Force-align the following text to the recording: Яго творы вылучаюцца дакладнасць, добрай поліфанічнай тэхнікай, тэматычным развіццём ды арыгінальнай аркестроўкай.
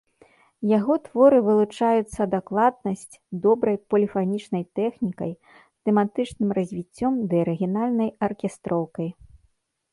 Яго 0.77 0.93
творы 1.07 1.37
вылучаюцца 1.47 2.21
дакладнасць, 2.35 3.13
добрай 3.45 3.77
поліфанічнай 3.95 4.63
тэхнікай, 4.81 5.31
тэматычным 5.89 6.49
развіццём 6.59 7.13
ды 7.31 7.35
арыгінальнай 7.47 8.09
аркестроўкай. 8.29 9.09